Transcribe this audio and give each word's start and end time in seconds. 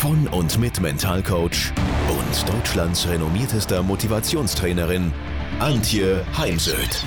von 0.00 0.26
und 0.28 0.58
mit 0.58 0.80
Mentalcoach 0.80 1.74
und 2.08 2.48
Deutschlands 2.48 3.06
renommiertester 3.06 3.82
Motivationstrainerin 3.82 5.12
Antje 5.58 6.24
Heimsöth. 6.38 7.04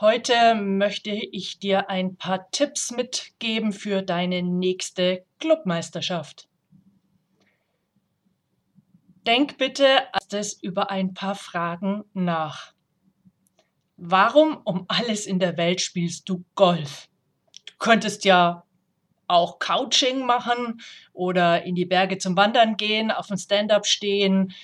Heute 0.00 0.56
möchte 0.56 1.10
ich 1.10 1.60
dir 1.60 1.88
ein 1.88 2.16
paar 2.16 2.50
Tipps 2.50 2.90
mitgeben 2.90 3.72
für 3.72 4.02
deine 4.02 4.42
nächste 4.42 5.24
Clubmeisterschaft. 5.38 6.48
Denk 9.24 9.56
bitte 9.56 9.86
erstes 10.12 10.60
über 10.60 10.90
ein 10.90 11.14
paar 11.14 11.36
Fragen 11.36 12.02
nach. 12.12 12.72
Warum 14.02 14.62
um 14.64 14.86
alles 14.88 15.26
in 15.26 15.38
der 15.38 15.58
Welt 15.58 15.82
spielst 15.82 16.26
du 16.30 16.42
Golf? 16.54 17.08
Du 17.66 17.74
könntest 17.78 18.24
ja 18.24 18.64
auch 19.28 19.58
Couching 19.58 20.24
machen 20.24 20.80
oder 21.12 21.64
in 21.64 21.74
die 21.74 21.84
Berge 21.84 22.16
zum 22.16 22.34
Wandern 22.34 22.78
gehen, 22.78 23.10
auf 23.10 23.26
dem 23.26 23.36
Stand-up 23.36 23.86
stehen, 23.86 24.54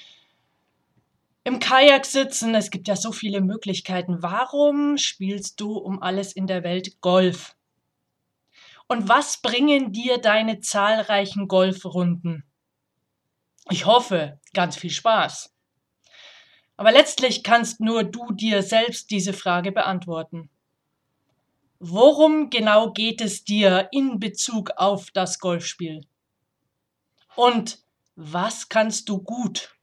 im 1.44 1.58
Kajak 1.58 2.06
sitzen. 2.06 2.54
Es 2.54 2.70
gibt 2.70 2.88
ja 2.88 2.96
so 2.96 3.12
viele 3.12 3.42
Möglichkeiten. 3.42 4.22
Warum 4.22 4.96
spielst 4.96 5.60
du 5.60 5.76
um 5.76 6.02
alles 6.02 6.32
in 6.32 6.46
der 6.46 6.62
Welt 6.64 7.02
Golf? 7.02 7.54
Und 8.88 9.10
was 9.10 9.42
bringen 9.42 9.92
dir 9.92 10.16
deine 10.16 10.60
zahlreichen 10.60 11.46
Golfrunden? 11.46 12.42
Ich 13.68 13.84
hoffe, 13.84 14.40
ganz 14.54 14.76
viel 14.76 14.90
Spaß. 14.90 15.55
Aber 16.76 16.92
letztlich 16.92 17.42
kannst 17.42 17.80
nur 17.80 18.04
du 18.04 18.32
dir 18.32 18.62
selbst 18.62 19.10
diese 19.10 19.32
Frage 19.32 19.72
beantworten. 19.72 20.50
Worum 21.78 22.50
genau 22.50 22.92
geht 22.92 23.20
es 23.20 23.44
dir 23.44 23.88
in 23.92 24.18
Bezug 24.18 24.70
auf 24.76 25.10
das 25.10 25.38
Golfspiel? 25.38 26.06
Und 27.34 27.78
was 28.14 28.68
kannst 28.68 29.08
du 29.08 29.22
gut? 29.22 29.74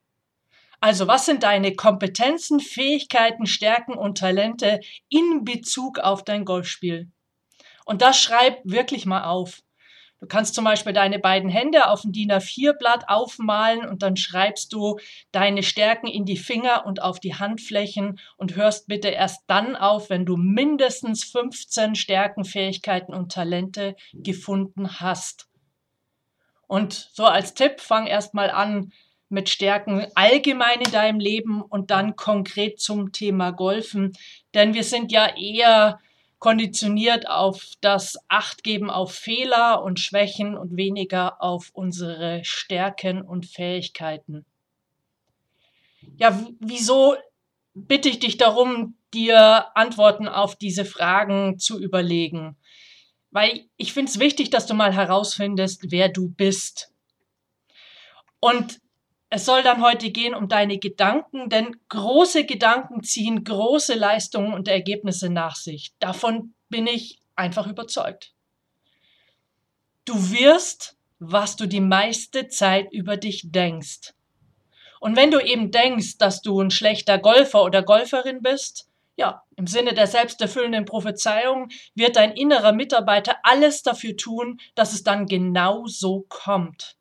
Also 0.80 1.08
was 1.08 1.26
sind 1.26 1.44
deine 1.44 1.76
Kompetenzen, 1.76 2.60
Fähigkeiten, 2.60 3.46
Stärken 3.46 3.94
und 3.94 4.18
Talente 4.18 4.82
in 5.08 5.46
Bezug 5.46 6.00
auf 6.00 6.24
dein 6.24 6.46
Golfspiel? 6.46 7.12
Und 7.86 8.02
das 8.02 8.20
schreib 8.20 8.60
wirklich 8.64 9.06
mal 9.06 9.24
auf. 9.24 9.62
Du 10.24 10.28
kannst 10.30 10.56
zum 10.56 10.64
Beispiel 10.64 10.94
deine 10.94 11.20
beiden 11.20 11.50
Hände 11.50 11.90
auf 11.90 12.06
ein 12.06 12.14
DIN 12.14 12.32
A4-Blatt 12.32 13.10
aufmalen 13.10 13.86
und 13.86 14.04
dann 14.04 14.16
schreibst 14.16 14.72
du 14.72 14.98
deine 15.34 15.64
Stärken 15.64 16.08
in 16.08 16.24
die 16.24 16.38
Finger 16.38 16.86
und 16.86 17.02
auf 17.02 17.20
die 17.20 17.36
Handflächen 17.36 18.18
und 18.38 18.56
hörst 18.56 18.88
bitte 18.88 19.10
erst 19.10 19.44
dann 19.48 19.76
auf, 19.76 20.10
wenn 20.10 20.26
du 20.26 20.38
mindestens 20.38 21.26
15 21.26 21.96
Stärken, 21.96 22.46
Fähigkeiten 22.46 23.14
und 23.14 23.34
Talente 23.34 23.98
gefunden 24.14 25.02
hast. 25.02 25.50
Und 26.68 26.94
so 26.94 27.26
als 27.26 27.54
Tipp, 27.54 27.82
fang 27.82 28.08
erst 28.08 28.34
mal 28.34 28.50
an 28.50 28.94
mit 29.28 29.50
Stärken 29.50 30.08
allgemein 30.16 30.80
in 30.80 30.92
deinem 30.94 31.20
Leben 31.20 31.62
und 31.62 31.92
dann 31.92 32.16
konkret 32.16 32.80
zum 32.80 33.12
Thema 33.12 33.52
Golfen. 33.52 34.14
Denn 34.54 34.74
wir 34.74 34.86
sind 34.86 35.12
ja 35.12 35.36
eher 35.36 36.00
konditioniert 36.44 37.30
auf 37.30 37.70
das 37.80 38.18
Achtgeben 38.28 38.90
auf 38.90 39.14
Fehler 39.14 39.82
und 39.82 40.02
Schwächen 40.02 40.58
und 40.58 40.76
weniger 40.76 41.42
auf 41.42 41.70
unsere 41.72 42.44
Stärken 42.44 43.22
und 43.22 43.46
Fähigkeiten. 43.46 44.46
Ja, 46.18 46.38
wieso 46.60 47.16
bitte 47.74 48.10
ich 48.10 48.20
dich 48.20 48.36
darum, 48.36 48.98
dir 49.14 49.68
Antworten 49.78 50.28
auf 50.28 50.58
diese 50.58 50.84
Fragen 50.84 51.60
zu 51.60 51.80
überlegen? 51.82 52.58
Weil 53.32 53.70
ich 53.78 53.94
finde 53.94 54.12
es 54.12 54.20
wichtig, 54.20 54.50
dass 54.50 54.66
du 54.66 54.74
mal 54.74 54.94
herausfindest, 54.94 55.92
wer 55.92 56.10
du 56.10 56.28
bist. 56.28 56.92
Und 58.42 58.82
es 59.36 59.46
soll 59.46 59.64
dann 59.64 59.82
heute 59.82 60.12
gehen 60.12 60.36
um 60.36 60.48
deine 60.48 60.78
Gedanken, 60.78 61.50
denn 61.50 61.76
große 61.90 62.46
Gedanken 62.46 63.02
ziehen 63.02 63.44
große 63.44 63.96
Leistungen 63.96 64.54
und 64.54 64.68
Ergebnisse 64.68 65.28
nach 65.28 65.56
sich. 65.56 65.92
Davon 65.98 66.54
bin 66.70 66.86
ich 66.86 67.18
einfach 67.36 67.66
überzeugt. 67.66 68.32
Du 70.06 70.14
wirst, 70.30 70.98
was 71.18 71.56
du 71.56 71.66
die 71.66 71.82
meiste 71.82 72.48
Zeit 72.48 72.94
über 72.94 73.18
dich 73.18 73.52
denkst. 73.52 74.14
Und 75.00 75.16
wenn 75.16 75.32
du 75.32 75.40
eben 75.40 75.72
denkst, 75.72 76.20
dass 76.20 76.44
du 76.44 76.62
ein 76.62 76.70
schlechter 76.70 77.18
Golfer 77.18 77.64
oder 77.64 77.82
Golferin 77.82 78.44
bist, 78.44 78.88
ja, 79.16 79.42
im 79.56 79.66
Sinne 79.66 79.96
der 79.96 80.06
selbsterfüllenden 80.06 80.86
Prophezeiung 80.86 81.70
wird 81.96 82.18
dein 82.18 82.34
innerer 82.34 82.72
Mitarbeiter 82.72 83.38
alles 83.42 83.82
dafür 83.82 84.16
tun, 84.16 84.60
dass 84.76 84.94
es 84.94 85.02
dann 85.02 85.26
genau 85.26 85.88
so 85.88 86.24
kommt. 86.30 86.98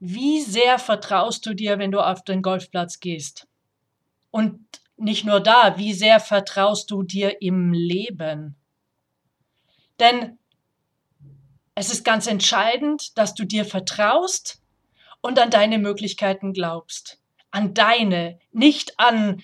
Wie 0.00 0.40
sehr 0.42 0.78
vertraust 0.78 1.44
du 1.46 1.54
dir, 1.54 1.78
wenn 1.78 1.90
du 1.90 2.00
auf 2.00 2.22
den 2.22 2.42
Golfplatz 2.42 3.00
gehst? 3.00 3.46
Und 4.30 4.60
nicht 4.96 5.24
nur 5.24 5.40
da, 5.40 5.78
wie 5.78 5.92
sehr 5.92 6.20
vertraust 6.20 6.90
du 6.90 7.02
dir 7.02 7.40
im 7.42 7.72
Leben? 7.72 8.56
Denn 9.98 10.38
es 11.74 11.90
ist 11.90 12.04
ganz 12.04 12.26
entscheidend, 12.26 13.16
dass 13.16 13.34
du 13.34 13.44
dir 13.44 13.64
vertraust 13.64 14.60
und 15.20 15.38
an 15.38 15.50
deine 15.50 15.78
Möglichkeiten 15.78 16.52
glaubst. 16.52 17.20
An 17.50 17.74
deine, 17.74 18.38
nicht 18.52 18.98
an 18.98 19.42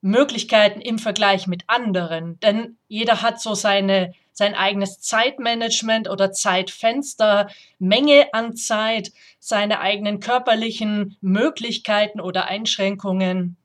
Möglichkeiten 0.00 0.80
im 0.80 0.98
Vergleich 0.98 1.46
mit 1.46 1.64
anderen. 1.66 2.38
Denn 2.40 2.78
jeder 2.88 3.22
hat 3.22 3.40
so 3.40 3.54
seine 3.54 4.12
sein 4.38 4.54
eigenes 4.54 5.00
Zeitmanagement 5.00 6.08
oder 6.08 6.30
Zeitfenster, 6.30 7.48
Menge 7.80 8.32
an 8.32 8.54
Zeit, 8.54 9.10
seine 9.40 9.80
eigenen 9.80 10.20
körperlichen 10.20 11.16
Möglichkeiten 11.20 12.20
oder 12.20 12.46
Einschränkungen 12.46 13.56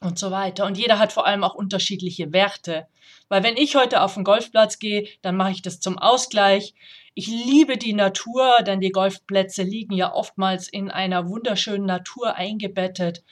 und 0.00 0.18
so 0.18 0.30
weiter. 0.30 0.64
Und 0.64 0.78
jeder 0.78 0.98
hat 0.98 1.12
vor 1.12 1.26
allem 1.26 1.44
auch 1.44 1.54
unterschiedliche 1.54 2.32
Werte. 2.32 2.86
Weil 3.28 3.42
wenn 3.42 3.58
ich 3.58 3.76
heute 3.76 4.00
auf 4.00 4.14
den 4.14 4.24
Golfplatz 4.24 4.78
gehe, 4.78 5.06
dann 5.20 5.36
mache 5.36 5.50
ich 5.50 5.60
das 5.60 5.80
zum 5.80 5.98
Ausgleich. 5.98 6.74
Ich 7.12 7.26
liebe 7.26 7.76
die 7.76 7.92
Natur, 7.92 8.62
denn 8.66 8.80
die 8.80 8.92
Golfplätze 8.92 9.64
liegen 9.64 9.94
ja 9.94 10.14
oftmals 10.14 10.66
in 10.66 10.90
einer 10.90 11.28
wunderschönen 11.28 11.84
Natur 11.84 12.36
eingebettet. 12.36 13.22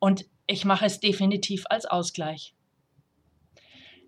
Und 0.00 0.24
ich 0.48 0.64
mache 0.64 0.86
es 0.86 0.98
definitiv 0.98 1.66
als 1.70 1.86
Ausgleich. 1.86 2.52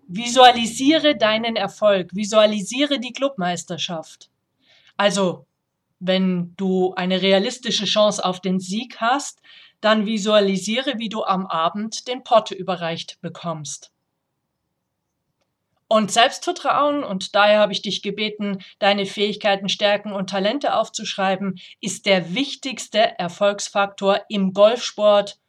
Visualisiere 0.07 1.15
deinen 1.15 1.55
Erfolg, 1.55 2.15
visualisiere 2.15 2.99
die 2.99 3.11
Clubmeisterschaft. 3.11 4.29
Also, 4.97 5.47
wenn 5.99 6.53
du 6.57 6.93
eine 6.93 7.23
realistische 7.23 7.85
Chance 7.85 8.23
auf 8.23 8.39
den 8.39 8.59
Sieg 8.59 8.97
hast, 9.01 9.41
dann 9.81 10.05
visualisiere, 10.05 10.99
wie 10.99 11.09
du 11.09 11.23
am 11.23 11.47
Abend 11.47 12.07
den 12.07 12.23
Pott 12.23 12.51
überreicht 12.51 13.19
bekommst. 13.21 13.91
Und 15.87 16.11
Selbstvertrauen, 16.11 17.03
und 17.03 17.33
daher 17.35 17.59
habe 17.59 17.71
ich 17.71 17.81
dich 17.81 18.03
gebeten, 18.03 18.63
deine 18.79 19.05
Fähigkeiten, 19.05 19.69
Stärken 19.69 20.11
und 20.11 20.29
Talente 20.29 20.75
aufzuschreiben, 20.75 21.59
ist 21.81 22.05
der 22.05 22.35
wichtigste 22.35 23.17
Erfolgsfaktor 23.19 24.21
im 24.29 24.53
Golfsport 24.53 25.39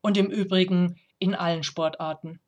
und 0.00 0.16
im 0.16 0.30
Übrigen 0.30 0.98
in 1.18 1.34
allen 1.34 1.62
Sportarten 1.62 2.40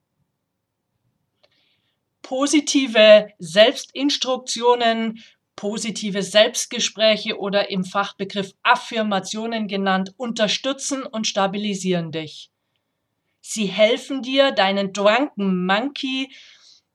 positive 2.28 3.28
Selbstinstruktionen, 3.38 5.24
positive 5.56 6.22
Selbstgespräche 6.22 7.38
oder 7.38 7.70
im 7.70 7.84
Fachbegriff 7.84 8.52
Affirmationen 8.62 9.66
genannt 9.66 10.12
unterstützen 10.18 11.04
und 11.04 11.26
stabilisieren 11.26 12.12
dich. 12.12 12.50
Sie 13.40 13.64
helfen 13.64 14.20
dir, 14.20 14.52
deinen 14.52 14.92
Drunken 14.92 15.64
Monkey 15.64 16.30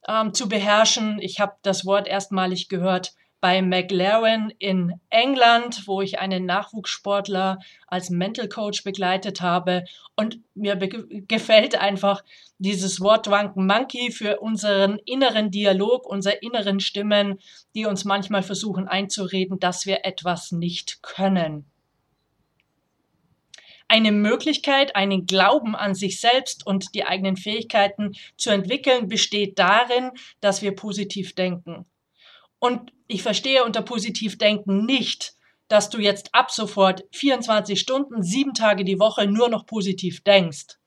ähm, 0.06 0.32
zu 0.34 0.48
beherrschen. 0.48 1.18
Ich 1.20 1.40
habe 1.40 1.56
das 1.62 1.84
Wort 1.84 2.06
erstmalig 2.06 2.68
gehört 2.68 3.12
bei 3.44 3.60
McLaren 3.60 4.54
in 4.58 4.98
England, 5.10 5.82
wo 5.86 6.00
ich 6.00 6.18
einen 6.18 6.46
Nachwuchssportler 6.46 7.58
als 7.86 8.08
Mental 8.08 8.48
Coach 8.48 8.84
begleitet 8.84 9.42
habe. 9.42 9.84
Und 10.16 10.38
mir 10.54 10.76
gefällt 10.76 11.78
einfach 11.78 12.24
dieses 12.56 13.02
Wort 13.02 13.26
Drunken 13.26 13.66
Monkey 13.66 14.12
für 14.12 14.40
unseren 14.40 14.98
inneren 15.04 15.50
Dialog, 15.50 16.06
unsere 16.06 16.36
inneren 16.36 16.80
Stimmen, 16.80 17.38
die 17.74 17.84
uns 17.84 18.06
manchmal 18.06 18.42
versuchen 18.42 18.88
einzureden, 18.88 19.60
dass 19.60 19.84
wir 19.84 20.06
etwas 20.06 20.50
nicht 20.50 21.02
können. 21.02 21.66
Eine 23.88 24.10
Möglichkeit, 24.10 24.96
einen 24.96 25.26
Glauben 25.26 25.76
an 25.76 25.94
sich 25.94 26.18
selbst 26.18 26.66
und 26.66 26.94
die 26.94 27.04
eigenen 27.04 27.36
Fähigkeiten 27.36 28.12
zu 28.38 28.48
entwickeln, 28.48 29.08
besteht 29.08 29.58
darin, 29.58 30.12
dass 30.40 30.62
wir 30.62 30.74
positiv 30.74 31.34
denken. 31.34 31.84
Und 32.64 32.94
ich 33.08 33.22
verstehe 33.22 33.62
unter 33.62 33.82
positiv 33.82 34.38
denken 34.38 34.86
nicht, 34.86 35.34
dass 35.68 35.90
du 35.90 35.98
jetzt 35.98 36.34
ab 36.34 36.50
sofort 36.50 37.04
24 37.12 37.78
Stunden, 37.78 38.22
sieben 38.22 38.54
Tage 38.54 38.84
die 38.84 38.98
Woche 38.98 39.26
nur 39.26 39.50
noch 39.50 39.66
positiv 39.66 40.22
denkst. 40.22 40.78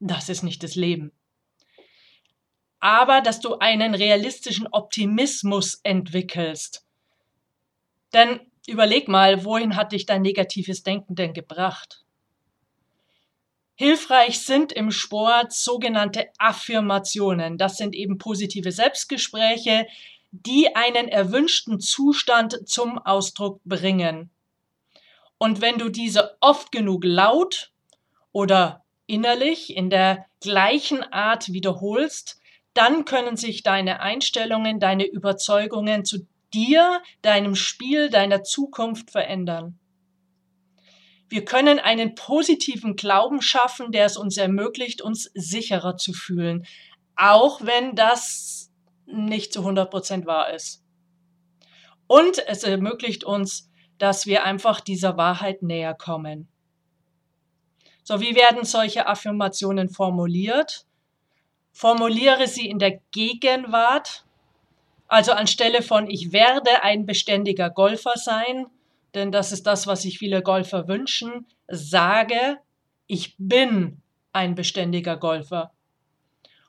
Das 0.00 0.30
ist 0.30 0.42
nicht 0.42 0.62
das 0.62 0.76
Leben. 0.76 1.12
Aber 2.80 3.20
dass 3.20 3.38
du 3.40 3.58
einen 3.58 3.94
realistischen 3.94 4.66
Optimismus 4.66 5.78
entwickelst. 5.82 6.86
Denn 8.14 8.40
überleg 8.66 9.08
mal, 9.08 9.44
wohin 9.44 9.76
hat 9.76 9.92
dich 9.92 10.06
dein 10.06 10.22
negatives 10.22 10.84
Denken 10.84 11.14
denn 11.14 11.34
gebracht? 11.34 12.06
Hilfreich 13.74 14.40
sind 14.40 14.72
im 14.72 14.90
Sport 14.90 15.52
sogenannte 15.52 16.28
Affirmationen. 16.38 17.58
Das 17.58 17.76
sind 17.76 17.94
eben 17.94 18.16
positive 18.16 18.72
Selbstgespräche, 18.72 19.86
die 20.30 20.74
einen 20.76 21.08
erwünschten 21.08 21.80
Zustand 21.80 22.68
zum 22.68 22.98
Ausdruck 22.98 23.60
bringen. 23.64 24.30
Und 25.38 25.60
wenn 25.60 25.78
du 25.78 25.88
diese 25.88 26.36
oft 26.40 26.72
genug 26.72 27.04
laut 27.04 27.72
oder 28.32 28.84
innerlich 29.06 29.74
in 29.74 29.88
der 29.88 30.26
gleichen 30.40 31.02
Art 31.02 31.52
wiederholst, 31.52 32.40
dann 32.74 33.04
können 33.04 33.36
sich 33.36 33.62
deine 33.62 34.00
Einstellungen, 34.00 34.78
deine 34.80 35.06
Überzeugungen 35.06 36.04
zu 36.04 36.26
dir, 36.52 37.02
deinem 37.22 37.54
Spiel, 37.54 38.10
deiner 38.10 38.42
Zukunft 38.42 39.10
verändern. 39.10 39.78
Wir 41.28 41.44
können 41.44 41.78
einen 41.78 42.14
positiven 42.14 42.96
Glauben 42.96 43.42
schaffen, 43.42 43.92
der 43.92 44.06
es 44.06 44.16
uns 44.16 44.36
ermöglicht, 44.36 45.02
uns 45.02 45.30
sicherer 45.34 45.96
zu 45.96 46.12
fühlen, 46.12 46.66
auch 47.16 47.62
wenn 47.62 47.94
das 47.96 48.67
nicht 49.10 49.52
zu 49.52 49.60
100 49.60 49.90
Prozent 49.90 50.26
wahr 50.26 50.52
ist. 50.52 50.84
Und 52.06 52.38
es 52.46 52.62
ermöglicht 52.62 53.24
uns, 53.24 53.70
dass 53.98 54.26
wir 54.26 54.44
einfach 54.44 54.80
dieser 54.80 55.16
Wahrheit 55.16 55.62
näher 55.62 55.94
kommen. 55.94 56.48
So, 58.04 58.20
wie 58.20 58.34
werden 58.34 58.64
solche 58.64 59.06
Affirmationen 59.06 59.88
formuliert? 59.90 60.86
Formuliere 61.72 62.46
sie 62.46 62.68
in 62.68 62.78
der 62.78 63.00
Gegenwart, 63.10 64.24
also 65.08 65.32
anstelle 65.32 65.82
von 65.82 66.08
ich 66.08 66.32
werde 66.32 66.82
ein 66.82 67.06
beständiger 67.06 67.70
Golfer 67.70 68.14
sein, 68.16 68.66
denn 69.14 69.32
das 69.32 69.52
ist 69.52 69.66
das, 69.66 69.86
was 69.86 70.02
sich 70.02 70.18
viele 70.18 70.42
Golfer 70.42 70.88
wünschen, 70.88 71.46
sage, 71.66 72.58
ich 73.06 73.34
bin 73.38 74.02
ein 74.32 74.54
beständiger 74.54 75.16
Golfer. 75.16 75.72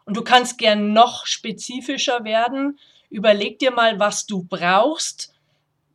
Und 0.10 0.18
du 0.18 0.24
kannst 0.24 0.58
gern 0.58 0.92
noch 0.92 1.28
spezifischer 1.28 2.24
werden. 2.24 2.80
Überleg 3.12 3.60
dir 3.60 3.70
mal, 3.70 4.00
was 4.00 4.26
du 4.26 4.42
brauchst, 4.44 5.36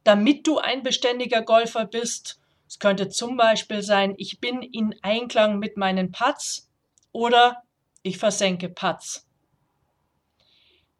damit 0.04 0.46
du 0.46 0.58
ein 0.58 0.84
beständiger 0.84 1.42
Golfer 1.42 1.84
bist. 1.84 2.38
Es 2.68 2.78
könnte 2.78 3.08
zum 3.08 3.36
Beispiel 3.36 3.82
sein, 3.82 4.14
ich 4.16 4.38
bin 4.38 4.62
in 4.62 4.94
Einklang 5.02 5.58
mit 5.58 5.76
meinen 5.76 6.12
Putts 6.12 6.70
oder 7.10 7.64
ich 8.04 8.16
versenke 8.18 8.68
Putts. 8.68 9.26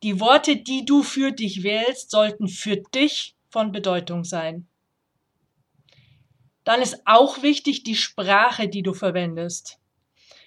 Die 0.02 0.19
Worte, 0.19 0.56
die 0.56 0.84
du 0.84 1.05
für 1.05 1.31
dich 1.31 1.62
wählst, 1.62 2.11
sollten 2.11 2.49
für 2.49 2.78
dich 2.78 3.37
von 3.49 3.70
Bedeutung 3.70 4.25
sein. 4.25 4.66
Dann 6.64 6.82
ist 6.82 7.00
auch 7.05 7.43
wichtig 7.43 7.84
die 7.84 7.94
Sprache, 7.94 8.66
die 8.66 8.82
du 8.82 8.93
verwendest. 8.93 9.78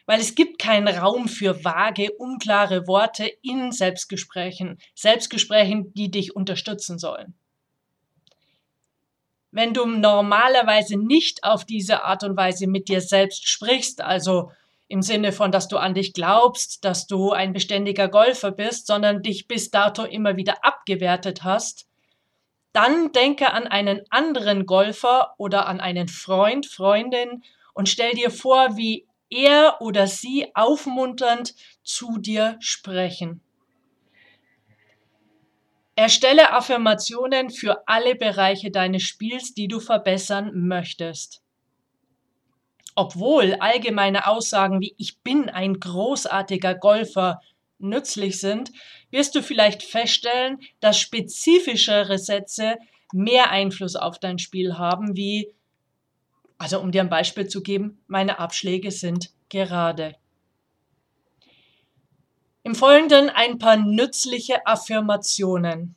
Weil 0.08 0.20
es 0.20 0.34
gibt 0.34 0.58
keinen 0.58 0.88
Raum 0.88 1.28
für 1.28 1.64
vage, 1.64 2.12
unklare 2.18 2.88
Worte 2.88 3.30
in 3.44 3.72
Selbstgesprächen. 3.72 4.80
Selbstgesprächen, 4.96 5.94
die 5.94 6.10
dich 6.10 6.36
unterstützen 6.36 6.98
sollen. 6.98 7.36
Wenn 9.52 9.74
du 9.74 9.86
normalerweise 9.86 10.98
nicht 10.98 11.44
auf 11.44 11.66
diese 11.66 12.04
Art 12.04 12.24
und 12.24 12.38
Weise 12.38 12.68
mit 12.68 12.90
dir 12.90 13.02
selbst 13.02 13.48
sprichst, 13.48 14.02
also 14.02 14.52
im 14.88 15.02
Sinne 15.02 15.34
von, 15.34 15.52
dass 15.52 15.68
du 15.68 15.78
an 15.78 15.94
dich 15.94 16.14
glaubst, 16.14 16.86
dass 16.86 17.08
du 17.08 17.32
ein 17.32 17.52
beständiger 17.52 18.08
Golfer 18.08 18.52
bist, 18.52 18.88
sondern 18.88 19.22
dich 19.22 19.48
bis 19.48 19.72
dato 19.72 20.04
immer 20.04 20.38
wieder 20.38 20.64
abgewertet 20.64 21.44
hast, 21.44 21.88
dann 22.72 23.12
denke 23.12 23.52
an 23.52 23.68
einen 23.68 24.02
anderen 24.10 24.66
Golfer 24.66 25.34
oder 25.38 25.68
an 25.68 25.82
einen 25.82 26.08
Freund, 26.08 26.66
Freundin 26.68 27.44
und 27.74 27.90
stell 27.90 28.14
dir 28.14 28.30
vor, 28.30 28.78
wie 28.78 29.07
er 29.30 29.78
oder 29.82 30.08
sie 30.08 30.48
aufmunternd 30.56 31.56
zu 31.84 32.18
dir 32.18 32.58
sprechen. 32.60 33.42
Erstelle 35.96 36.54
Affirmationen 36.54 37.50
für 37.50 37.88
alle 37.88 38.16
Bereiche 38.16 38.70
deines 38.70 39.04
Spiels, 39.04 39.56
die 39.56 39.68
du 39.68 39.80
verbessern 39.80 40.52
möchtest. 40.54 41.42
Obwohl 42.96 43.56
allgemeine 43.56 44.28
Aussagen 44.28 44.80
wie 44.80 44.94
ich 44.98 45.20
bin 45.20 45.50
ein 45.50 45.80
großartiger 45.80 46.76
Golfer 46.76 47.42
nützlich 47.80 48.40
sind, 48.40 48.72
wirst 49.12 49.36
du 49.36 49.42
vielleicht 49.42 49.84
feststellen, 49.84 50.60
dass 50.80 51.00
spezifischere 51.00 52.18
Sätze 52.18 52.78
mehr 53.14 53.52
Einfluss 53.52 53.96
auf 53.96 54.20
dein 54.20 54.40
Spiel 54.40 54.78
haben, 54.78 55.16
wie, 55.16 55.52
also 56.58 56.80
um 56.80 56.92
dir 56.92 57.02
ein 57.02 57.10
Beispiel 57.10 57.48
zu 57.48 57.62
geben, 57.62 58.02
meine 58.08 58.40
Abschläge 58.40 58.92
sind 58.92 59.32
gerade. 59.50 60.16
Im 62.64 62.76
Folgenden 62.76 63.30
ein 63.30 63.60
paar 63.60 63.78
nützliche 63.78 64.66
Affirmationen. 64.66 65.96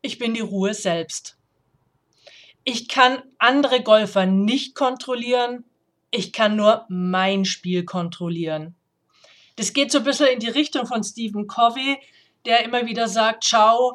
Ich 0.00 0.18
bin 0.18 0.32
die 0.32 0.40
Ruhe 0.40 0.72
selbst. 0.72 1.36
Ich 2.64 2.88
kann 2.88 3.22
andere 3.38 3.82
Golfer 3.82 4.26
nicht 4.26 4.74
kontrollieren, 4.74 5.64
ich 6.10 6.32
kann 6.32 6.56
nur 6.56 6.86
mein 6.88 7.44
Spiel 7.44 7.84
kontrollieren. 7.84 8.74
Das 9.56 9.72
geht 9.72 9.92
so 9.92 9.98
ein 9.98 10.04
bisschen 10.04 10.28
in 10.28 10.40
die 10.40 10.48
Richtung 10.48 10.86
von 10.86 11.04
Stephen 11.04 11.46
Covey, 11.46 11.98
der 12.44 12.64
immer 12.64 12.86
wieder 12.86 13.08
sagt, 13.08 13.44
schau, 13.44 13.94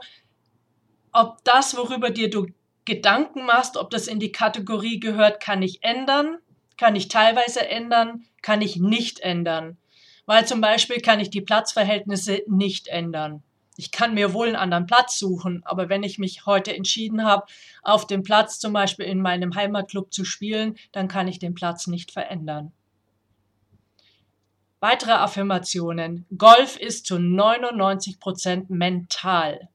ob 1.12 1.44
das, 1.44 1.76
worüber 1.76 2.10
dir 2.10 2.30
du 2.30 2.48
Gedanken 2.86 3.46
machst, 3.46 3.78
ob 3.78 3.90
das 3.90 4.08
in 4.08 4.20
die 4.20 4.32
Kategorie 4.32 5.00
gehört, 5.00 5.42
kann 5.42 5.62
ich 5.62 5.84
ändern, 5.84 6.38
kann 6.78 6.96
ich 6.96 7.08
teilweise 7.08 7.68
ändern, 7.68 8.26
kann 8.42 8.62
ich 8.62 8.78
nicht 8.78 9.20
ändern. 9.20 9.78
Weil 10.26 10.48
zum 10.48 10.62
Beispiel 10.62 11.02
kann 11.02 11.20
ich 11.20 11.30
die 11.30 11.42
Platzverhältnisse 11.42 12.44
nicht 12.48 12.88
ändern. 12.88 13.44
Ich 13.78 13.92
kann 13.92 14.14
mir 14.14 14.34
wohl 14.34 14.48
einen 14.48 14.56
anderen 14.56 14.86
Platz 14.86 15.20
suchen, 15.20 15.62
aber 15.66 15.90
wenn 15.90 16.04
ich 16.04 16.18
mich 16.18 16.46
heute 16.46 16.76
entschieden 16.76 17.26
habe, 17.26 17.46
auf 17.82 18.08
dem 18.08 18.24
Platz 18.24 18.60
zum 18.60 18.72
Beispiel 18.72 19.06
in 19.06 19.22
meinem 19.22 19.54
Heimatclub 19.54 20.14
zu 20.14 20.24
spielen, 20.24 20.78
dann 20.94 21.08
kann 21.08 21.28
ich 21.28 21.40
den 21.40 21.56
Platz 21.56 21.88
nicht 21.88 22.12
verändern. 22.12 22.72
Weitere 24.80 25.14
Affirmationen. 25.14 26.26
Golf 26.38 26.78
ist 26.78 27.06
zu 27.06 27.20
99 27.20 28.20
Prozent 28.20 28.70
mental. 28.70 29.70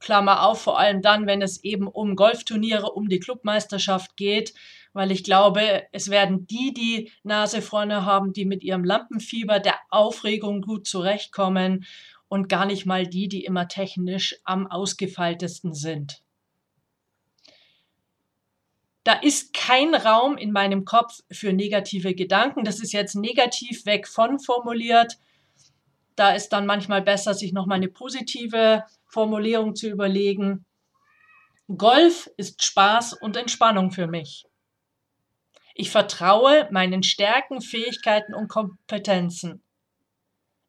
Klammer 0.00 0.46
auf, 0.46 0.62
vor 0.62 0.78
allem 0.78 1.02
dann, 1.02 1.26
wenn 1.26 1.42
es 1.42 1.62
eben 1.62 1.86
um 1.86 2.16
Golfturniere, 2.16 2.90
um 2.90 3.08
die 3.08 3.20
Clubmeisterschaft 3.20 4.16
geht, 4.16 4.54
weil 4.92 5.12
ich 5.12 5.22
glaube, 5.22 5.84
es 5.92 6.10
werden 6.10 6.46
die, 6.46 6.74
die 6.74 7.12
Nase 7.22 7.62
vorne 7.62 8.04
haben, 8.04 8.32
die 8.32 8.44
mit 8.44 8.64
ihrem 8.64 8.84
Lampenfieber 8.84 9.60
der 9.60 9.76
Aufregung 9.90 10.62
gut 10.62 10.86
zurechtkommen 10.86 11.86
und 12.28 12.48
gar 12.48 12.66
nicht 12.66 12.86
mal 12.86 13.06
die, 13.06 13.28
die 13.28 13.44
immer 13.44 13.68
technisch 13.68 14.36
am 14.44 14.66
ausgefeiltesten 14.66 15.74
sind. 15.74 16.22
Da 19.04 19.14
ist 19.14 19.54
kein 19.54 19.94
Raum 19.94 20.36
in 20.36 20.52
meinem 20.52 20.84
Kopf 20.84 21.20
für 21.30 21.52
negative 21.52 22.14
Gedanken. 22.14 22.64
Das 22.64 22.80
ist 22.80 22.92
jetzt 22.92 23.14
negativ 23.14 23.86
weg 23.86 24.06
von 24.06 24.38
formuliert. 24.38 25.18
Da 26.20 26.32
ist 26.32 26.50
dann 26.50 26.66
manchmal 26.66 27.00
besser, 27.00 27.32
sich 27.32 27.54
nochmal 27.54 27.76
eine 27.76 27.88
positive 27.88 28.84
Formulierung 29.06 29.74
zu 29.74 29.88
überlegen. 29.88 30.66
Golf 31.74 32.28
ist 32.36 32.62
Spaß 32.62 33.14
und 33.14 33.38
Entspannung 33.38 33.90
für 33.90 34.06
mich. 34.06 34.44
Ich 35.74 35.88
vertraue 35.88 36.68
meinen 36.70 37.02
Stärken, 37.02 37.62
Fähigkeiten 37.62 38.34
und 38.34 38.48
Kompetenzen. 38.48 39.62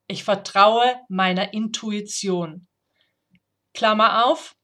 Ich 0.08 0.24
vertraue 0.24 1.02
meiner 1.10 1.54
Intuition. 1.54 2.66
Klammer 3.74 4.26
auf, 4.26 4.56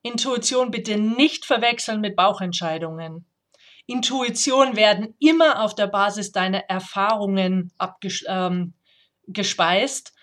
Intuition 0.00 0.70
bitte 0.70 0.96
nicht 0.96 1.44
verwechseln 1.44 2.00
mit 2.00 2.16
Bauchentscheidungen. 2.16 3.26
Intuition 3.84 4.76
werden 4.76 5.14
immer 5.18 5.62
auf 5.62 5.74
der 5.74 5.88
Basis 5.88 6.32
deiner 6.32 6.70
Erfahrungen 6.70 7.70
abgespeist. 7.76 10.14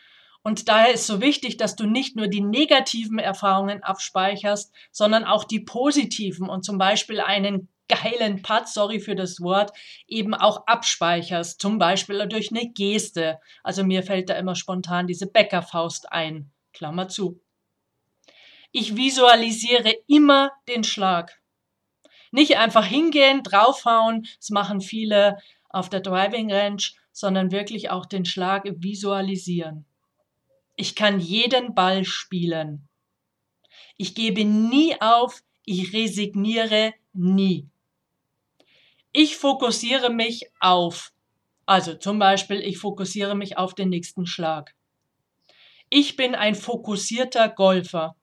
Und 0.50 0.68
daher 0.68 0.96
ist 0.96 1.06
so 1.06 1.22
wichtig, 1.22 1.58
dass 1.58 1.76
du 1.76 1.86
nicht 1.86 2.16
nur 2.16 2.28
die 2.28 2.42
negativen 2.42 3.20
Erfahrungen 3.20 3.84
abspeicherst, 3.84 4.74
sondern 4.92 5.24
auch 5.24 5.44
die 5.44 5.60
positiven 5.60 6.50
und 6.50 6.66
zum 6.66 6.80
Beispiel 6.80 7.20
einen 7.20 7.70
geilen 7.88 8.42
Part, 8.42 8.68
sorry 8.68 9.00
für 9.00 9.14
das 9.14 9.42
Wort, 9.42 9.78
eben 10.08 10.34
auch 10.34 10.66
abspeicherst. 10.66 11.62
Zum 11.62 11.78
Beispiel 11.78 12.28
durch 12.28 12.50
eine 12.50 12.68
Geste. 12.68 13.40
Also 13.62 13.84
mir 13.84 14.02
fällt 14.02 14.32
da 14.32 14.38
immer 14.38 14.56
spontan 14.56 15.06
diese 15.06 15.28
Bäckerfaust 15.28 16.12
ein. 16.12 16.50
Klammer 16.74 17.10
zu. 17.10 17.40
Ich 18.72 18.96
visualisiere 18.96 19.94
immer 20.08 20.50
den 20.68 20.84
Schlag. 20.84 21.40
Nicht 22.32 22.58
einfach 22.58 22.86
hingehen, 22.86 23.44
draufhauen, 23.44 24.26
das 24.40 24.50
machen 24.50 24.82
viele 24.82 25.38
auf 25.70 25.90
der 25.90 26.00
Driving 26.00 26.52
Range, 26.52 26.82
sondern 27.12 27.52
wirklich 27.52 27.92
auch 27.92 28.08
den 28.08 28.26
Schlag 28.26 28.64
visualisieren. 28.66 29.86
Ich 30.80 30.96
kann 30.96 31.20
jeden 31.20 31.76
Ball 31.76 32.06
spielen. 32.06 32.88
Ich 33.98 34.16
gebe 34.16 34.46
nie 34.46 34.96
auf, 35.02 35.44
ich 35.66 35.92
resigniere 35.92 36.94
nie. 37.12 37.68
Ich 39.12 39.36
fokussiere 39.36 40.10
mich 40.10 40.50
auf, 40.62 41.12
also 41.66 41.96
zum 41.96 42.18
Beispiel, 42.18 42.62
ich 42.62 42.78
fokussiere 42.78 43.36
mich 43.36 43.58
auf 43.58 43.76
den 43.76 43.90
nächsten 43.90 44.26
Schlag. 44.26 44.74
Ich 45.90 46.16
bin 46.16 46.34
ein 46.34 46.56
fokussierter 46.56 47.50
Golfer. 47.50 48.16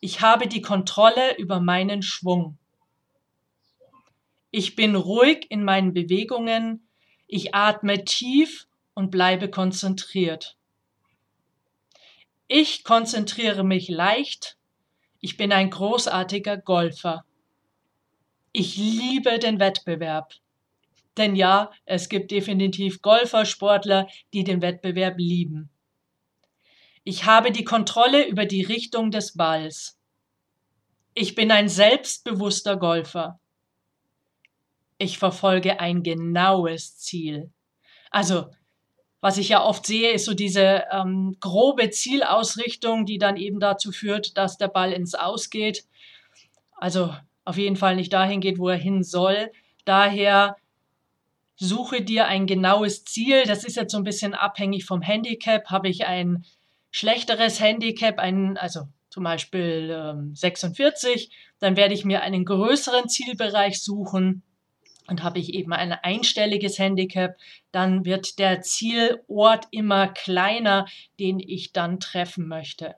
Ich 0.00 0.20
habe 0.20 0.46
die 0.46 0.62
Kontrolle 0.62 1.36
über 1.38 1.58
meinen 1.58 2.02
Schwung. 2.02 2.56
Ich 4.52 4.76
bin 4.76 4.94
ruhig 4.94 5.46
in 5.50 5.64
meinen 5.64 5.92
Bewegungen. 5.92 6.88
Ich 7.26 7.52
atme 7.52 8.04
tief 8.04 8.68
und 8.94 9.10
bleibe 9.10 9.50
konzentriert. 9.50 10.56
Ich 12.46 12.84
konzentriere 12.84 13.64
mich 13.64 13.88
leicht. 13.88 14.58
Ich 15.20 15.36
bin 15.36 15.52
ein 15.52 15.70
großartiger 15.70 16.58
Golfer. 16.58 17.24
Ich 18.52 18.76
liebe 18.76 19.38
den 19.38 19.58
Wettbewerb. 19.58 20.34
Denn 21.16 21.36
ja, 21.36 21.70
es 21.86 22.08
gibt 22.08 22.30
definitiv 22.30 23.00
Golfersportler, 23.00 24.08
die 24.32 24.44
den 24.44 24.60
Wettbewerb 24.60 25.18
lieben. 25.18 25.70
Ich 27.04 27.24
habe 27.24 27.52
die 27.52 27.64
Kontrolle 27.64 28.26
über 28.26 28.46
die 28.46 28.62
Richtung 28.62 29.10
des 29.10 29.34
Balls. 29.34 29.98
Ich 31.14 31.34
bin 31.34 31.50
ein 31.50 31.68
selbstbewusster 31.68 32.76
Golfer. 32.76 33.40
Ich 34.98 35.18
verfolge 35.18 35.80
ein 35.80 36.02
genaues 36.02 36.98
Ziel. 36.98 37.52
Also, 38.10 38.50
was 39.24 39.38
ich 39.38 39.48
ja 39.48 39.64
oft 39.64 39.86
sehe, 39.86 40.10
ist 40.10 40.26
so 40.26 40.34
diese 40.34 40.84
ähm, 40.92 41.38
grobe 41.40 41.88
Zielausrichtung, 41.88 43.06
die 43.06 43.16
dann 43.16 43.38
eben 43.38 43.58
dazu 43.58 43.90
führt, 43.90 44.36
dass 44.36 44.58
der 44.58 44.68
Ball 44.68 44.92
ins 44.92 45.14
Ausgeht. 45.14 45.86
Also 46.76 47.14
auf 47.46 47.56
jeden 47.56 47.76
Fall 47.76 47.96
nicht 47.96 48.12
dahin 48.12 48.42
geht, 48.42 48.58
wo 48.58 48.68
er 48.68 48.76
hin 48.76 49.02
soll. 49.02 49.50
Daher 49.86 50.58
suche 51.56 52.02
dir 52.02 52.26
ein 52.26 52.46
genaues 52.46 53.06
Ziel. 53.06 53.44
Das 53.46 53.64
ist 53.64 53.76
jetzt 53.76 53.92
so 53.92 53.96
ein 53.96 54.04
bisschen 54.04 54.34
abhängig 54.34 54.84
vom 54.84 55.00
Handicap. 55.00 55.70
Habe 55.70 55.88
ich 55.88 56.04
ein 56.04 56.44
schlechteres 56.90 57.60
Handicap, 57.60 58.18
ein, 58.18 58.58
also 58.58 58.88
zum 59.08 59.24
Beispiel 59.24 59.88
ähm, 59.90 60.34
46, 60.34 61.30
dann 61.60 61.78
werde 61.78 61.94
ich 61.94 62.04
mir 62.04 62.20
einen 62.20 62.44
größeren 62.44 63.08
Zielbereich 63.08 63.82
suchen. 63.82 64.42
Und 65.06 65.22
habe 65.22 65.38
ich 65.38 65.52
eben 65.52 65.72
ein 65.72 65.92
einstelliges 65.92 66.78
Handicap, 66.78 67.36
dann 67.72 68.04
wird 68.04 68.38
der 68.38 68.62
Zielort 68.62 69.66
immer 69.70 70.08
kleiner, 70.08 70.86
den 71.20 71.38
ich 71.38 71.72
dann 71.72 72.00
treffen 72.00 72.48
möchte. 72.48 72.96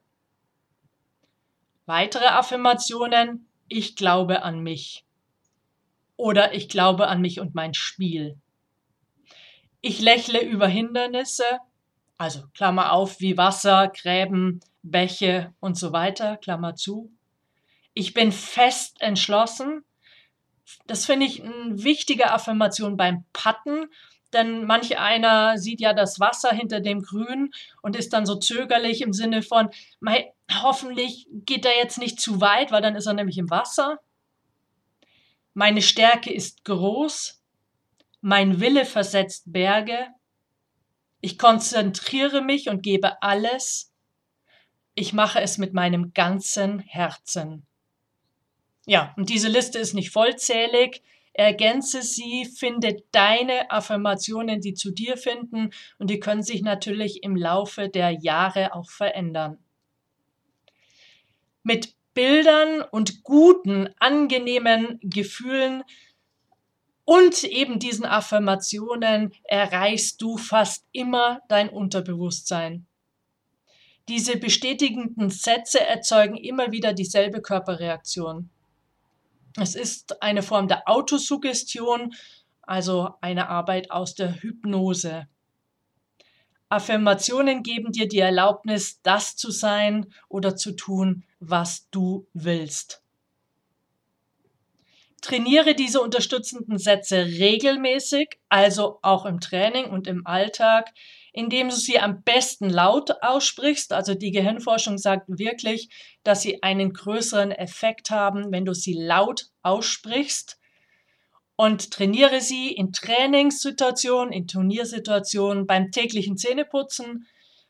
Weitere 1.86 2.26
Affirmationen. 2.26 3.48
Ich 3.68 3.96
glaube 3.96 4.42
an 4.42 4.60
mich. 4.60 5.04
Oder 6.16 6.54
ich 6.54 6.68
glaube 6.68 7.08
an 7.08 7.20
mich 7.20 7.40
und 7.40 7.54
mein 7.54 7.74
Spiel. 7.74 8.38
Ich 9.80 10.00
lächle 10.00 10.40
über 10.40 10.68
Hindernisse 10.68 11.44
also 12.18 12.44
Klammer 12.54 12.92
auf, 12.92 13.20
wie 13.20 13.36
Wasser, 13.36 13.88
Gräben, 13.88 14.60
Bäche 14.82 15.54
und 15.60 15.76
so 15.76 15.92
weiter, 15.92 16.36
Klammer 16.36 16.74
zu. 16.74 17.10
Ich 17.94 18.14
bin 18.14 18.32
fest 18.32 19.00
entschlossen. 19.00 19.84
Das 20.86 21.06
finde 21.06 21.26
ich 21.26 21.42
eine 21.42 21.82
wichtige 21.82 22.30
Affirmation 22.30 22.96
beim 22.96 23.24
Patten, 23.32 23.86
denn 24.32 24.64
manch 24.64 24.98
einer 24.98 25.58
sieht 25.58 25.80
ja 25.80 25.92
das 25.92 26.20
Wasser 26.20 26.50
hinter 26.50 26.80
dem 26.80 27.02
Grün 27.02 27.52
und 27.82 27.96
ist 27.96 28.12
dann 28.12 28.26
so 28.26 28.36
zögerlich 28.36 29.02
im 29.02 29.12
Sinne 29.12 29.42
von, 29.42 29.70
mei, 30.00 30.32
hoffentlich 30.62 31.28
geht 31.30 31.64
er 31.64 31.76
jetzt 31.76 31.98
nicht 31.98 32.20
zu 32.20 32.40
weit, 32.40 32.72
weil 32.72 32.82
dann 32.82 32.96
ist 32.96 33.06
er 33.06 33.14
nämlich 33.14 33.38
im 33.38 33.50
Wasser. 33.50 34.00
Meine 35.54 35.82
Stärke 35.82 36.32
ist 36.32 36.64
groß, 36.64 37.40
mein 38.20 38.60
Wille 38.60 38.84
versetzt 38.84 39.44
Berge, 39.46 40.08
ich 41.20 41.38
konzentriere 41.38 42.42
mich 42.42 42.68
und 42.68 42.82
gebe 42.82 43.22
alles. 43.22 43.92
Ich 44.94 45.12
mache 45.12 45.40
es 45.40 45.58
mit 45.58 45.72
meinem 45.72 46.12
ganzen 46.12 46.78
Herzen. 46.78 47.66
Ja, 48.86 49.12
und 49.16 49.28
diese 49.28 49.48
Liste 49.48 49.78
ist 49.78 49.94
nicht 49.94 50.10
vollzählig. 50.10 51.02
Ergänze 51.32 52.00
sie, 52.00 52.46
finde 52.46 52.96
deine 53.10 53.70
Affirmationen, 53.70 54.62
die 54.62 54.72
zu 54.72 54.90
dir 54.90 55.18
finden 55.18 55.70
und 55.98 56.08
die 56.08 56.20
können 56.20 56.42
sich 56.42 56.62
natürlich 56.62 57.22
im 57.22 57.36
Laufe 57.36 57.90
der 57.90 58.10
Jahre 58.10 58.74
auch 58.74 58.88
verändern. 58.88 59.58
Mit 61.62 61.94
Bildern 62.14 62.80
und 62.80 63.22
guten, 63.22 63.90
angenehmen 63.98 64.98
Gefühlen 65.02 65.82
und 67.04 67.44
eben 67.44 67.78
diesen 67.78 68.06
Affirmationen 68.06 69.34
erreichst 69.44 70.22
du 70.22 70.38
fast 70.38 70.86
immer 70.92 71.42
dein 71.48 71.68
Unterbewusstsein. 71.68 72.86
Diese 74.08 74.38
bestätigenden 74.38 75.28
Sätze 75.28 75.80
erzeugen 75.80 76.36
immer 76.36 76.72
wieder 76.72 76.94
dieselbe 76.94 77.42
Körperreaktion. 77.42 78.48
Es 79.58 79.74
ist 79.74 80.22
eine 80.22 80.42
Form 80.42 80.68
der 80.68 80.88
Autosuggestion, 80.88 82.14
also 82.62 83.14
eine 83.20 83.48
Arbeit 83.48 83.90
aus 83.90 84.14
der 84.14 84.34
Hypnose. 84.42 85.28
Affirmationen 86.68 87.62
geben 87.62 87.92
dir 87.92 88.08
die 88.08 88.18
Erlaubnis, 88.18 89.00
das 89.02 89.36
zu 89.36 89.50
sein 89.50 90.12
oder 90.28 90.56
zu 90.56 90.72
tun, 90.72 91.24
was 91.38 91.88
du 91.90 92.26
willst. 92.32 93.02
Trainiere 95.22 95.74
diese 95.74 96.00
unterstützenden 96.00 96.78
Sätze 96.78 97.24
regelmäßig, 97.24 98.38
also 98.48 98.98
auch 99.02 99.24
im 99.26 99.40
Training 99.40 99.86
und 99.86 100.06
im 100.06 100.26
Alltag, 100.26 100.92
indem 101.36 101.68
du 101.68 101.76
sie 101.76 101.98
am 101.98 102.22
besten 102.22 102.70
laut 102.70 103.22
aussprichst. 103.22 103.92
Also 103.92 104.14
die 104.14 104.30
Gehirnforschung 104.30 104.96
sagt 104.96 105.26
wirklich, 105.28 105.90
dass 106.22 106.40
sie 106.40 106.62
einen 106.62 106.94
größeren 106.94 107.52
Effekt 107.52 108.10
haben, 108.10 108.52
wenn 108.52 108.64
du 108.64 108.72
sie 108.72 108.94
laut 108.94 109.50
aussprichst. 109.62 110.58
Und 111.54 111.90
trainiere 111.90 112.40
sie 112.40 112.72
in 112.72 112.90
Trainingssituationen, 112.90 114.32
in 114.32 114.46
Turniersituationen, 114.46 115.66
beim 115.66 115.90
täglichen 115.90 116.38
Zähneputzen, 116.38 117.26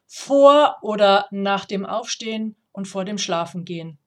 vor 0.06 0.76
oder 0.82 1.26
nach 1.32 1.64
dem 1.64 1.84
Aufstehen 1.84 2.54
und 2.70 2.86
vor 2.86 3.04
dem 3.04 3.18
Schlafengehen. 3.18 3.98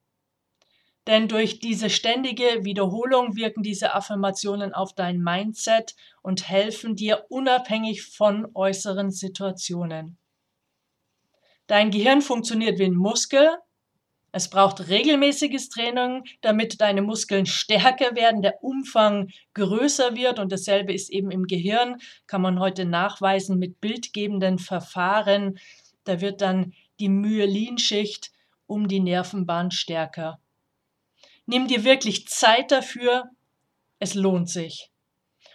Denn 1.06 1.28
durch 1.28 1.60
diese 1.60 1.88
ständige 1.88 2.64
Wiederholung 2.64 3.34
wirken 3.34 3.62
diese 3.62 3.94
Affirmationen 3.94 4.74
auf 4.74 4.94
dein 4.94 5.18
Mindset 5.18 5.96
und 6.22 6.48
helfen 6.48 6.94
dir 6.94 7.24
unabhängig 7.30 8.02
von 8.02 8.46
äußeren 8.54 9.10
Situationen. 9.10 10.18
Dein 11.66 11.90
Gehirn 11.90 12.20
funktioniert 12.20 12.78
wie 12.78 12.84
ein 12.84 12.94
Muskel. 12.94 13.48
Es 14.32 14.50
braucht 14.50 14.88
regelmäßiges 14.88 15.70
Training, 15.70 16.24
damit 16.40 16.80
deine 16.80 17.02
Muskeln 17.02 17.46
stärker 17.46 18.14
werden, 18.14 18.42
der 18.42 18.62
Umfang 18.62 19.30
größer 19.54 20.14
wird 20.14 20.38
und 20.38 20.52
dasselbe 20.52 20.92
ist 20.92 21.10
eben 21.10 21.30
im 21.30 21.46
Gehirn, 21.46 21.96
kann 22.26 22.42
man 22.42 22.60
heute 22.60 22.84
nachweisen 22.84 23.58
mit 23.58 23.80
bildgebenden 23.80 24.58
Verfahren. 24.58 25.58
Da 26.04 26.20
wird 26.20 26.40
dann 26.42 26.74
die 27.00 27.08
Myelinschicht 27.08 28.30
um 28.66 28.86
die 28.86 29.00
Nervenbahn 29.00 29.70
stärker. 29.70 30.40
Nimm 31.50 31.66
dir 31.66 31.82
wirklich 31.82 32.28
Zeit 32.28 32.70
dafür. 32.70 33.24
Es 33.98 34.14
lohnt 34.14 34.48
sich. 34.48 34.92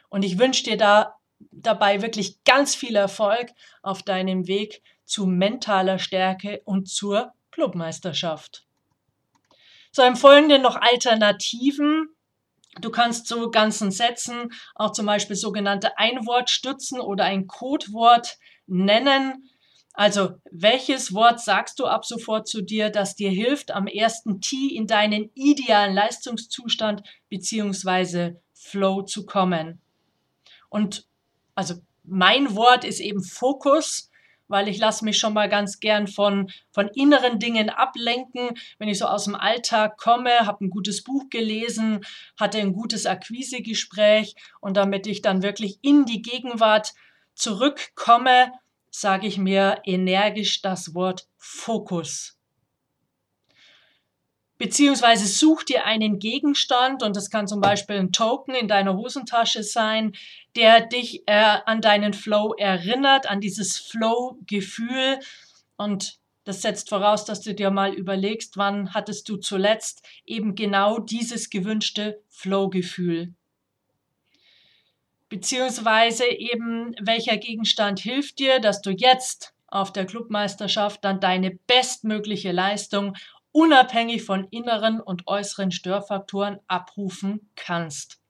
Und 0.10 0.24
ich 0.24 0.38
wünsche 0.38 0.66
dir 0.66 0.76
da 0.76 1.16
dabei 1.52 2.02
wirklich 2.02 2.44
ganz 2.44 2.76
viel 2.76 2.98
Erfolg 2.98 3.52
auf 3.82 4.04
deinem 4.04 4.46
Weg 4.46 4.84
zu 5.06 5.26
mentaler 5.26 5.98
Stärke 5.98 6.62
und 6.66 6.90
zur 6.90 7.32
Clubmeisterschaft. 7.52 8.66
So, 9.94 10.04
im 10.04 10.18
Folgenden 10.18 10.62
noch 10.62 10.76
Alternativen. 10.76 12.10
Du 12.82 12.92
kannst 12.92 13.28
zu 13.28 13.50
ganzen 13.50 13.90
Sätzen 13.90 14.52
auch 14.76 14.92
zum 14.92 15.06
Beispiel 15.06 15.38
sogenannte 15.38 15.98
Einwortstützen 15.98 17.00
oder 17.00 17.24
ein 17.24 17.48
Codewort 17.48 18.38
nennen. 18.68 19.50
Also, 19.96 20.36
welches 20.52 21.14
Wort 21.14 21.40
sagst 21.40 21.80
du 21.80 21.86
ab 21.86 22.06
sofort 22.06 22.48
zu 22.48 22.62
dir, 22.62 22.90
das 22.90 23.16
dir 23.16 23.30
hilft, 23.30 23.72
am 23.72 23.88
ersten 23.88 24.42
T 24.42 24.68
in 24.68 24.88
deinen 24.88 25.32
idealen 25.36 25.96
Leistungszustand 25.96 27.02
beziehungsweise 27.30 28.42
Flow 28.54 29.04
zu 29.04 29.26
kommen? 29.26 29.80
Und 30.70 31.08
also 31.56 31.76
mein 32.04 32.56
Wort 32.56 32.84
ist 32.84 33.00
eben 33.00 33.24
Fokus 33.24 34.10
weil 34.48 34.68
ich 34.68 34.78
lasse 34.78 35.06
mich 35.06 35.18
schon 35.18 35.34
mal 35.34 35.50
ganz 35.50 35.80
gern 35.80 36.08
von, 36.08 36.52
von 36.72 36.88
inneren 36.90 37.40
Dingen 37.40 37.70
ablenken. 37.70 38.50
Wenn 38.78 38.90
ich 38.90 38.98
so 38.98 39.06
aus 39.06 39.26
dem 39.26 39.36
Alltag 39.36 39.98
komme, 39.98 40.46
habe 40.46 40.66
ein 40.66 40.70
gutes 40.70 41.04
Buch 41.04 41.30
gelesen, 41.30 42.06
hatte 42.40 42.60
ein 42.60 42.74
gutes 42.74 43.06
Akquisegespräch 43.06 44.36
und 44.62 44.78
damit 44.78 45.08
ich 45.08 45.22
dann 45.22 45.42
wirklich 45.42 45.80
in 45.82 46.06
die 46.06 46.22
Gegenwart 46.22 46.94
zurückkomme, 47.34 48.52
sage 49.00 49.28
ich 49.28 49.38
mir 49.38 49.82
energisch 49.86 50.62
das 50.62 50.94
Wort 50.96 51.28
Fokus. 51.38 52.38
Beziehungsweise 54.58 55.28
such 55.28 55.64
dir 55.64 55.86
einen 55.86 56.18
Gegenstand, 56.18 57.04
und 57.04 57.16
das 57.18 57.30
kann 57.30 57.48
zum 57.48 57.60
Beispiel 57.60 57.98
ein 57.98 58.14
Token 58.14 58.56
in 58.56 58.70
deiner 58.70 58.96
Hosentasche 58.96 59.64
sein, 59.64 60.14
der 60.56 60.80
dich 60.86 61.24
äh, 61.28 61.58
an 61.66 61.82
deinen 61.82 62.14
Flow 62.14 62.54
erinnert, 62.58 63.30
an 63.30 63.42
dieses 63.42 63.78
Flow-Gefühl. 63.78 65.20
Und 65.76 66.20
das 66.46 66.62
setzt 66.62 66.88
voraus, 66.88 67.26
dass 67.26 67.42
du 67.42 67.54
dir 67.54 67.70
mal 67.70 67.94
überlegst, 67.94 68.56
wann 68.56 68.94
hattest 68.94 69.28
du 69.28 69.36
zuletzt 69.36 70.08
eben 70.26 70.56
genau 70.56 71.00
dieses 71.00 71.50
gewünschte 71.50 72.24
Flow-Gefühl. 72.30 73.34
Beziehungsweise 75.36 76.26
eben, 76.28 76.96
welcher 77.02 77.36
Gegenstand 77.36 78.00
hilft 78.00 78.40
dir, 78.40 78.62
dass 78.62 78.82
du 78.82 78.92
jetzt 78.92 79.54
auf 79.68 79.92
der 79.92 80.06
Clubmeisterschaft 80.06 81.04
dann 81.04 81.20
deine 81.20 81.52
bestmögliche 81.52 82.54
Leistung 82.54 83.18
unabhängig 83.52 84.24
von 84.24 84.48
inneren 84.52 85.02
und 85.02 85.28
äußeren 85.28 85.72
Störfaktoren 85.72 86.60
abrufen 86.68 87.52
kannst. 87.58 88.22